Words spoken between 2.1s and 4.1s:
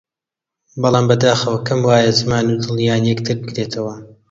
زمان و دڵیان یەکتر بگرێتەوە!